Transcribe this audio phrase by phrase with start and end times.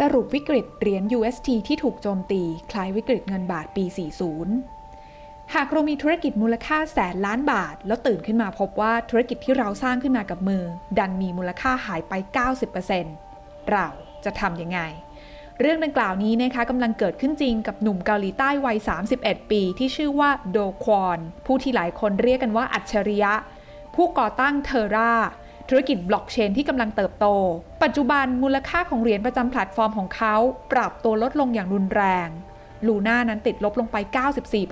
[0.00, 3.84] สรุปวิกฤตเหรียญ UST ที่ถูกโจมตี คล้ายวิกฤตเงินบาทปี
[4.68, 10.62] 40 หากเรามีธุรกิจมูลค่าแสนล้านบาท แล้วตื่นขึ้นมาพบว่าธุรกิจที่เราสร้างขึ้นมากับมือ
[10.98, 12.12] ดันมีมูลค่าหายไป
[12.92, 13.86] 90%เรา
[14.24, 14.80] จะทำยังไง
[15.60, 18.78] เรื่องดังกล่าวนี้นะคะกำลังเกิดขึ้นจริงกับหนุ่มเกาหลีใต้วัย
[19.14, 23.34] 31 ปี ที่ชื่อว่าโดควอนผู้ที่หลายคนเรียกกันว่าอัจฉริยะ
[23.94, 25.12] ผู้ก่อตั้งเทอร่า
[25.68, 27.26] ธุรกิจบล็อกเชนที่กำลังเติบโต
[27.82, 30.34] ปัจจุบันมูลค่าของเหรียญประจำแพลตฟอร์มของเขา
[30.72, 32.28] ปรับตัวลดลงอย่างรุนแรง
[32.86, 33.96] ลูน่านั้นติดลบลงไป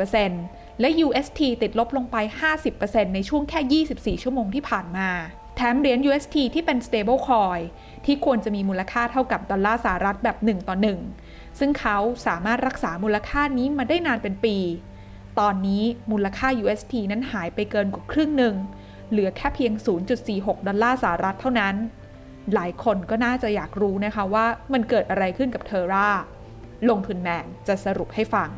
[0.02, 2.16] 94%และ UST ติดลบลงไป
[2.66, 3.84] 50%ในช่วงแค่
[4.19, 5.09] 24 ชั่วโมงที่ผ่านมา
[5.56, 7.62] แถมเหรียญ UST ที่เป็น stable coin
[8.05, 10.77] ที่ควรจะมีมูลค่าเท่ากับดอลลาร์สหรัฐแบบ 1 ต่อ
[11.19, 14.56] 1 ซึ่งเขาสามารถรักษามูลค่านี้มาได้นานเป็นปี
[15.41, 18.55] ตอนนี้มูลค่า UST นั้นหายไปเกินกว่าครึ่งหนึ่ง
[19.11, 19.73] เหลือแค่เพียง
[20.20, 21.74] 0.46 ดอลลาร์สหรัฐเท่านั้น
[22.55, 26.09] หลายคนก็น่าจะอยากรู้นะคะว่ามันเกิดอะไรขึ้นกับ Terra
[26.91, 28.48] ลงทุนแมนจะสรุปให้ฟัง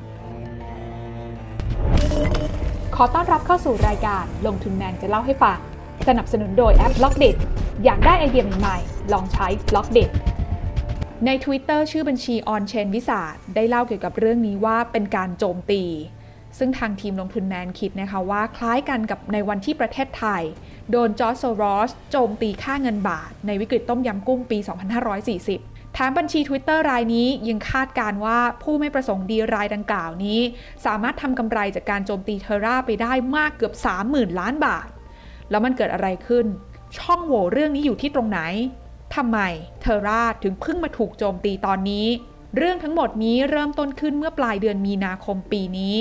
[2.95, 5.59] ขอต้อนรับเข้าสู่รายการลงทุนแมนจะเล่าให้ฟัง
[6.09, 7.37] สนับสนุนโดยแอป Blockdit
[7.85, 10.11] อยากได้ไอเดียใหม่ๆลองใช้ Blockdit
[11.27, 13.21] ใน Twitter ชื่อบัญชี On Chain วิสา
[13.55, 15.83] ได้เล่าเกี่ยวกับเรื่องนี้ว่าเป็นการโจมตี
[16.59, 20.43] ซึ่งทางทีมลงทุนแมนคิดนะคะว่าคล้ายกันกับในวันที่ประเทศไทย
[20.91, 24.59] โดนจอร์จโซรอสโจมตีค่าเงินบาท ในวิกฤตต้มยำกุ้งปี
[25.27, 30.41] 2540แถมบัญชี Twitter รายนี้ยังคาดการว่าผู้ไม่ประสงค์ดีรายดังกล่าวนี้
[30.87, 33.75] สามารถทำกำไรจากการโจมตีเทอร่าไปได้มากเกือบ
[34.07, 34.89] 30,000 ล้านบาท
[35.51, 36.47] แล้วมันเกิดอะไรขึ้น
[36.99, 38.41] ช่องโหว่เรื่องนี้อยู่ที่ตรงไหน
[39.15, 39.39] ทำไม
[39.81, 42.07] เทอร่าถึงเพิ่งมาถูกโจมตีตอนนี้
[42.57, 45.97] เรื่องทั้งหมดนี้เริ่มต้นขึ้นเมื่อปลายเดือนมีนาคมปีนี้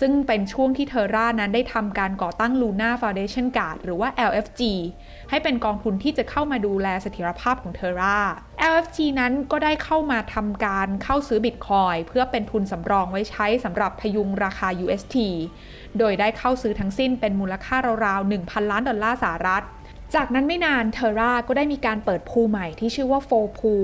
[0.00, 4.60] ซึ่งเป็นช่วงที่เทอร่านั้นได้ทำการก่อตั้ง Luna Foundation Guard หรือว่า LFG
[5.30, 8.18] ให้เป็นกองทุนที่จะเข้ามาดูแลเสถียรภาพของเทอร่า
[8.72, 15.16] LFG นั้นก็ได้เข้ามาทำการเข้าซื้อบิตคอยเพื่อเป็นทุนสำรองไว้ใช้สำหรับพยุงราคา UST
[15.98, 17.76] โดยได้เข้าซื้อทั้งสิ้นเป็นมูลค่า
[18.06, 19.64] ราวๆ 1,000 ล้านดอลลาร์สหรัฐ
[20.14, 23.74] จากนั้นไม่นานเทอร่าก็ได้มีการเปิดพูใหม่ที่ชื่อว่าโฟพู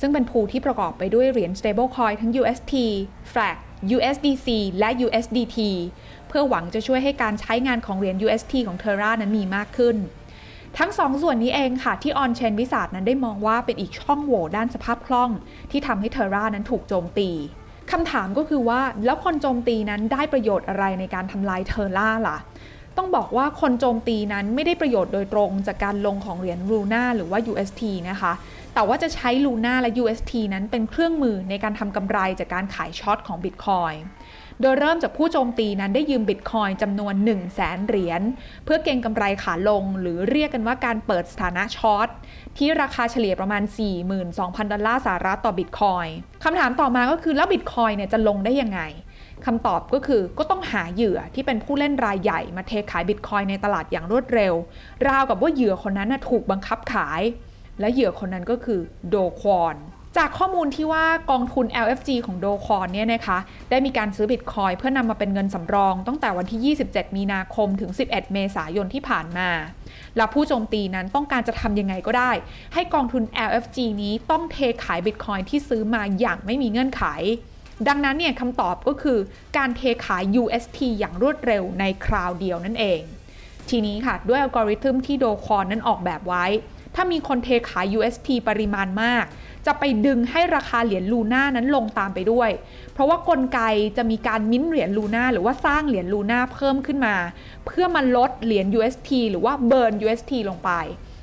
[0.00, 2.74] ซึ่งเป็นพูที่ประกอบไปด้วยเหรียญ stablecoin ทั้ง UST,
[3.32, 3.56] FRAC,
[3.96, 4.48] USDC
[4.78, 5.58] และ USDT
[6.28, 9.96] เพื่อหวังจะช่วยให้การใช้งานของเหรียญ UST ของเทอร่านั้นมีมากขึ้น
[10.78, 15.30] ทั้งสองส่วนนี้เองค่ะ ที่ออนเชนวิสาดนั้นได้มองว่าเป็นอีกช่องโหว่ด้านสภาพคล่อง
[15.70, 17.30] ที่ทำให้เทอร่านั้นถูกโจมตี
[17.92, 22.38] คำถามก็คือว่าแล้วคนโจมตีนั้นได้ประโยชน์อะไรในการทำลายเทอร่าล่ะ
[22.96, 28.32] ต้องบอกว่าคนโจมตีนั้นไม่ได้ประโยชน์โดยตรงจากการลงของเหรียญ Luna หรือว่า UST นะคะ
[28.74, 33.98] แต่ว่าจะใช้ Luna และ UST นั้นเป็นเครื่องมือในการทำกำไรจากการขาย short ของ Bitcoin
[34.60, 38.22] โดยเริ่มจากผู้โจมตีนั้นได้ยืมบิตคอยจำนวน 1 0 0 0 0แสนเหรียญ
[38.64, 42.08] เพื่อเก็งกำไรขาลง หรือเรียกกันว่าการเปิดสถานะ short
[42.58, 43.62] ที่ราคาเฉลี่ยประมาณ
[44.18, 46.06] 42,000 ดอลลาร์สหรัฐต่อบิตคอย
[46.44, 48.80] คำถามต่อมาก็คือแล้วบิตคอยเนี่ยจะลงได้ยังไง
[49.46, 54.54] คำตอบก็คือก็ต้องหาเหยื่อที่เป็นผู้เล่นรายใหญ่มาเทขายบิตคอยในตลาดอย่างรวดเร็ว
[55.08, 57.22] ราวกับว่าเหยื่อคนนั้นถูกบังคับขาย
[57.80, 59.76] และเหยื่อคนนั้นก็คือโดควอน
[60.18, 63.38] จากข้อมูลที่ว่ากองทุน LFG ของโดคอนเนี่ยนะคะ
[63.70, 69.48] ได้มีการซื้อบิตคอยเพื่อนำมาเป็นเงินสำรอง ตั้งแต่วันที่ 27 มีนาคมถึง 11 เมษายนที่ผ่านมา
[70.16, 72.32] และผู้โจมตีนั้นต้องการจะทำยังไงก็ได้
[72.74, 77.02] ให้กองทุน LFG นี้ต้องเทขายบิตคอยที่ซื้อมาอย่างไม่มีเงื่อนไข
[77.88, 79.18] ดังนั้นเนี่ยคำตอบก็คือ
[79.56, 83.00] การเทขาย UST อย่างรวดเร็วในคราวเดียวนั่นเอง
[83.68, 86.46] ทีนี้ค่ะ ด้วยอัลกอริทึมที่โดคอนนั้นออกแบบไว้
[86.94, 89.24] ถ้ามีคนเทขาย UST ปริมาณมาก
[89.66, 92.50] จะไปดึงให้ราคาเหรียญลูน่านั้นลงตามไปด้วย
[92.92, 93.60] เพราะว่ากลไก
[93.96, 97.14] จะมีการมิ้นเหรียญลูน่าหรือว่าสร้างเหรียญลูน่าเพิ่มขึ้นมา
[97.66, 100.70] เพื่อมาลดเหรียญ UST หรือว่าเบิร์น UST ลงไป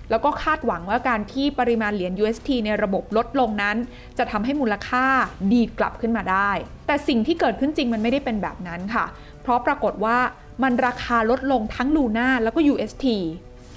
[0.10, 3.78] แล้วก็คาดหวังว่าการที่ปริมาณเหรียญ UST ในระบบลดลงนั้น
[4.18, 5.06] จะทำให้มูลค่า
[5.52, 6.52] ดีดกลับขึ้นมาได้
[6.88, 9.06] แต่สิ่งที่เกิดขึ้นจริงมันไม่ได้เป็นแบบนั้นค่ะ
[9.42, 10.18] เพราะปรากฏว่า
[10.64, 13.06] มันราคาลดลงทั้งลูน่าแล้วก็ UST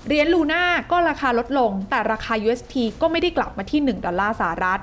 [0.06, 4.80] เหรียญลูน่าก็ราคาลดลง แต่ราคา UST ก็ไม่ได้กลับมาที่ 1 ดอลลาร์สหรัฐ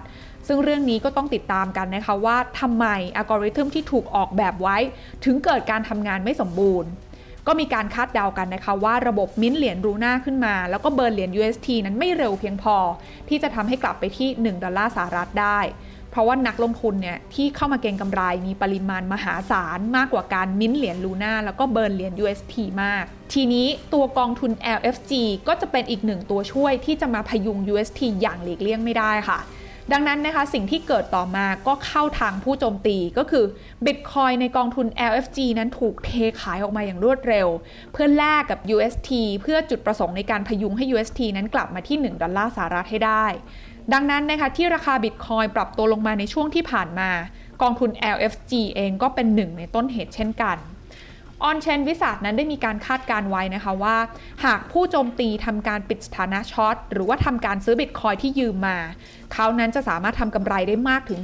[0.47, 2.85] ซึ่งเรื่องนี้ก็ต้องติดตามกันนะคะว่าทำไม
[3.15, 4.77] อัลกอริทึมที่ถูกออกแบบไว้
[5.25, 6.89] ถึงเกิดการทำงานไม่สมบูรณ์
[7.47, 12.75] ก็มีการคาดเดากันนะคะว่าระบบมิ้นเหรียญรูน่าขึ้นมา แล้วก็เบิร์นเหรียญ UST นั้นไม่เร็วเพียงพอ
[13.29, 15.59] ที่จะทำให้กลับไปที่ 1 ดอลลาร์สหรัฐได้
[16.11, 23.03] เพราะว่านักลงทุนเนี่ยที่เข้ามาเก็งกำไรมีปริมาณมหาศาลมากกว่าการมิ้นเหรียญลูน่าแล้วก็เบิร์นเหรียญ UST มาก
[23.33, 25.11] ทีนี้ตัวกองทุน LFG
[25.47, 29.39] ก็จะเป็นอีกหนึ่งตัวช่วยที่จะมาพยุง UST อย่างหลีกเลี่ยงไม่ได้ค่ะ
[29.93, 33.45] ดังนั้นนะคะสิ่งที่เกิดต่อมาก็เข้าทางผู้โจมตีก็คือ
[33.85, 36.09] Bitcoin ในกองทุน LFG นั้นถูกเท
[36.41, 37.47] ขายออกมาอย่างรวดเร็ว
[37.93, 39.09] เพื่อแลกกับ UST
[39.41, 43.25] เพื่อจุดประสงค์ในการพยุงให้ UST นั้นกลับมาที่ 1 ดอลลาร์สหรัฐให้ได้
[43.93, 47.09] ดังนั้นนะคะที่ราคาบิตคอยปรับตัวลงมาในช่วงที่ผ่านมา
[47.61, 50.57] กองทุน LFG เองก็เป็นหนึ่งในต้นเหตุเช่นกัน
[51.43, 53.97] On-chain Wizard นั้นได้มีการคาดการณ์ไว้นะคะว่า
[54.45, 58.77] หากผู้โจมตีทำการปิดสถานะ short หรือว่าทำการซื้อบิตคอยที่ยืมมา
[59.33, 61.19] เขานั้นจะสามารถทำกำไรได้มากถึง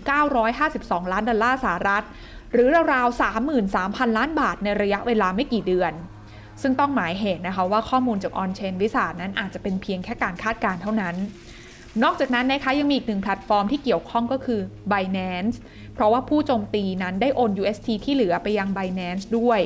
[0.54, 2.04] 952 ล้านดอลลาร์สหรัฐ
[2.52, 3.22] หรือราวๆ
[3.68, 5.94] 33,000 ล้านบาทในระยะเวลาไม่กี่เดือน
[6.62, 11.16] ซึ่งต้องหมายเหตุนะคะว่าข้อมูลจากออนเชนวิสัทนั้นอาจจะเป็นเพียงแค่การคาดการเท่านั้น
[12.04, 14.62] นอกจากนั้นนะคะยังมีอีกหนึ่งแพลตฟอร์มที่เกี่ยวข้องก็คือ
[14.92, 15.56] Binance
[15.94, 19.60] เพราะว่าผู้โจมตีนั้นได้โอน UST ที่เหลือไปยัง Binance ด้วย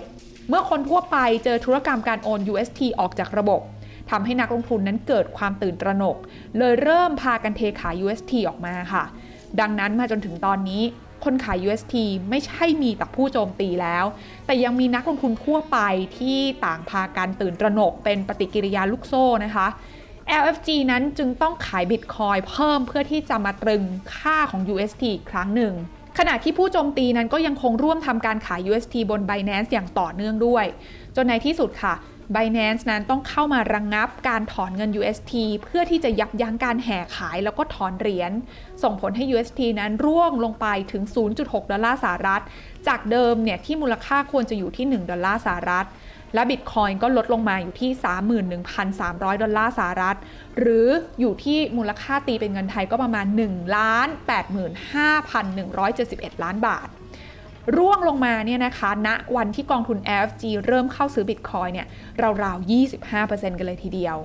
[0.50, 3.62] เมื่อคนทั่วไปเจอธุรกรรมการโอน UST ออกจากระบบ
[4.10, 6.18] ทำให้นักลงทุนนั้นเกิดความตื่นตระหนก
[6.58, 9.04] เลยเริ่มพากันเทขาย UST ออกมาค่ะ
[9.60, 10.84] ดังนั้นมาจนถึงตอนนี้
[11.24, 11.96] คนขาย UST
[12.30, 14.06] ไม่ใช่มีแต่ผู้โจมตีแล้ว
[14.46, 15.78] แต่ยังมีนักลงทุนทั่วไป
[16.18, 19.68] ที่ต่างพากันตื่นตระหนก เป็นปฏิกิริยาลูกโซ่นะคะ
[20.42, 23.84] LFG นั้นจึงต้องขายบิตคอยเพิ่มเพื่อที่จะมาตรึง
[24.16, 25.74] ค่าของ UST อีกครั้งหนึ่ง
[26.18, 30.66] ขณะที่ผู้โจมตีนั้นก็ยังคงร่วมทำการขาย UST บน Binance อย่างต่อเนื่องด้วย
[31.16, 31.94] จนในที่สุดค่ะ
[32.36, 35.34] Binance นั้นต้องเข้ามาระงงับการถอนเงิน UST
[35.64, 38.32] เพื่อที่จะยับยั้งการแห่ขายแล้วก็ถอนเหรียญ
[38.84, 41.04] ส่งผลให้ UST นั้นร่วงลงไปถึง
[41.38, 42.44] 0.6 ดอลลาร์สหรัฐ
[42.88, 45.86] จากเดิมเนี่ยที่มูลค่าควรจะอยู่ที่ 1 ดอลลาร์สหรัฐ
[46.34, 47.92] และบิตคอยก็ลดลงมาอยู่ที่
[48.68, 50.18] 31,300 ดอลลาร์สหรัฐ
[50.60, 50.88] หรือ
[51.20, 54.08] อยู่ที่มูลค่าตีเป็นเงินไทยก็ประมาณ 1 ล้าน
[55.66, 56.88] 85,171 ล้านบาท
[57.78, 59.98] ร่วงลงมาเนี่ยนะคะณวันที่กองทุน
[60.28, 61.88] FG เริ่มเข้าซื้อบิตคอยเนี่ย
[62.44, 62.70] ราวๆ
[63.14, 64.18] 25%กันเลยทีเดียว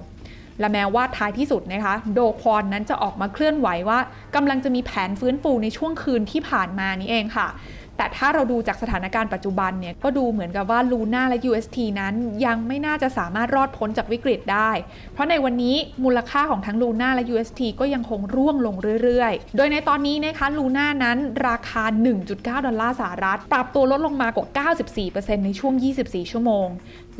[0.60, 3.98] และแม้ว่าท้ายที่สุดนะคะ โดควอนนั้นจะออกมาเคลื่อนไหวว่า
[4.36, 7.48] กำลังจะมีแผนฟื้นฟูในช่วงคืนที่ผ่านมานี้เองค่ะ
[7.96, 12.14] แต่ถ้าเราดูจากสถานการณ์ปัจจุบันเนี่ยก็ดูเหมือนกับว่าลูน่าและ UST นั้น
[12.46, 14.70] ยังไม่น่าจะสามารถรอดพ้นจากวิกฤตได้
[15.12, 21.18] เพราะในวันนี้มูลค่าของทั้งลูน่าและ UST ก็ยังคงร่วงลงเรื่อยๆ โดยในตอนนี้นะคะ Luna นั้น
[21.48, 21.84] ราคา
[22.24, 24.68] 1.9 ดอลลาร์สหรัฐ ปรับตัวลดลงมากว่า
[25.06, 26.68] 94%ในช่วง 24 ชั่วโมง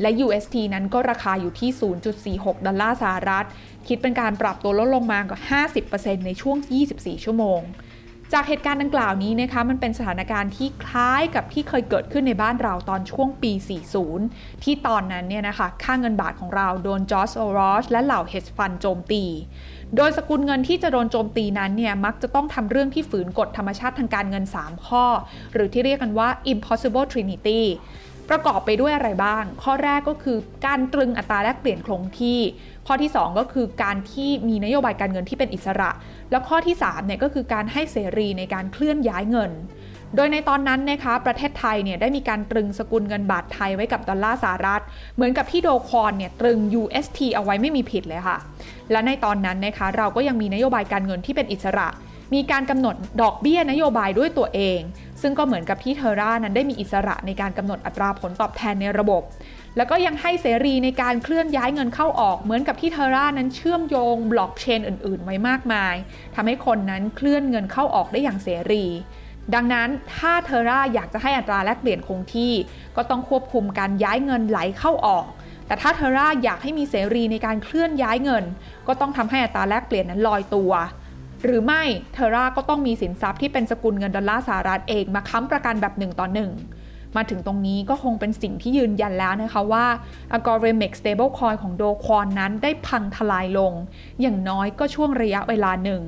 [0.01, 1.69] และ UST นั้นก็ราคาอยู่ที่
[2.17, 3.45] 0.46 ดอลลาร์สหรัฐ
[3.87, 6.57] คิดเป็นการปรับตัวลดลงมากว่า 50%ในช่วง
[6.91, 7.61] 24 ชั่วโมง
[8.35, 13.51] จากเหตุการณ์ดังกล่าวนี้นะคะมันเป็นสถานการณ์ที่คล้ายกับที่เคยเกิดขึ้นในบ้านเราตอนช่วงปี
[14.07, 19.23] 40 ที่ตอนนั้นเนี่ยนะคะค่าเงินบาทของเราโดน George Soros และเหล่า hedge fund โจมตี
[19.95, 25.05] โดยสกุลเงินที่จะโดนโจมตีนั้นเนี่ยมักจะต้องทำเรื่องที่ฝืนกฎธรรมชาติทางการเงิน 3 ข้อ
[25.53, 27.61] หรือที่เรียกกันว่า impossible trinity
[28.33, 32.39] ประกอบไปด้วยอะไรบ้าง ข้อแรกก็คือการตรึงอัตราแลกเปลี่ยนคงที่
[32.87, 35.89] ข้อที่ 2 ก็คือการที่มีนโยบายการเงินที่เป็นอิสระ
[36.31, 39.51] แล้วข้อที่3เนี่ยก็คือการให้เสรีในการเคลื่อนย้ายเงิน
[40.15, 44.81] โดยในตอนนั้นนะคะประเทศไทยเนี่ยได้มีการตรึงสกุลเงินบาทไทยไว้กับดอลลาร์สหรัฐ
[45.15, 48.37] เหมือนกับที่โดคอนเนี่ยตรึง UST เอาไว้ไม่มีผิดเลยค่ะ
[48.91, 51.89] และในตอนนั้นนะคะเราก็ยังมีนโยบายการเงินที่เป็นอิสระ
[52.33, 54.79] มีการกำหนดดอกเบี้ยนโยบายด้วยตัวเอง
[55.23, 59.21] ซึ่งก็เหมือนกับที่เทอร่านั้นได้มีอิสระในการกำหนดอัตราผลตอบแทนในระบบ
[59.77, 65.95] แล้วก็ยังให้เสรีในการเคลื่อนย้ายเงินเข้าออก เหมือนกับที่เทอร่านั้นเชื่อมโยงบล็อกเชนอื่นๆ ไว้มากมาย
[66.35, 68.85] ทำให้คนนั้นเคลื่อนเงินเข้าออกได้อย่างเสรี
[69.55, 72.53] ดังนั้นถ้าเทอร่าอยากจะให้อัตราแลกเปลี่ยนคงที่
[72.95, 75.25] ก็ต้องควบคุมการย้ายเงินไหลเข้าออก
[75.67, 78.43] แต่ถ้าเทอร่าอยากให้มีเสรีในการเคลื่อนย้ายเงิน
[78.87, 80.71] ก็ต้องทำให้อัตราแลกเปลี่ยนนั้นลอยตัว
[81.43, 86.51] หรือไม่เทอร่าก็ต้องมีสินทรัพย์ที่เป็นสกุลเงินดอลลาร์สหรัฐเองมาค้ำประกันแบบหนึ่งต่อหนึ่ง
[87.15, 89.85] มาถึงตรงนี้ก็คงเป็นสิ่งที่ยืนยันแล้วนะคะว่า
[90.37, 93.73] Agoremic Stablecoin ของโดคอนนั้นได้พังทลายลง
[94.21, 96.01] อย่างน้อยก็ช่วงระยะเวลาหนึ่ง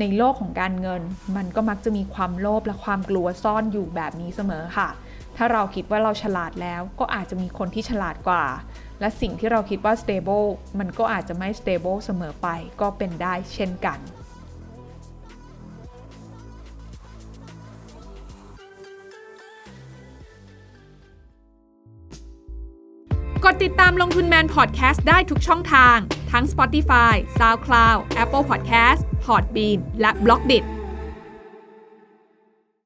[0.00, 1.02] ในโลกของการเงิน
[1.36, 4.88] มันก็มักจะมีความโลภและความกลัวซ่อนอยู่แบบนี้เสมอค่ะ
[5.36, 8.44] ถ้าเราคิดว่าเราฉลาดแล้วก็อาจจะมีคนที่ฉลาดกว่า
[9.00, 10.46] และสิ่งที่เราคิดว่า stable
[10.78, 12.48] มันก็อาจจะไม่ stable เสมอไป
[12.80, 13.98] ก็เป็นได้เช่นกัน
[23.44, 25.96] กดติดตามลงทุนแมนพอดแคสต์ได้ทุกช่องทาง
[26.32, 30.77] ทั้ง Spotify, SoundCloud, Apple Podcast, Podbean และ b l o กดิ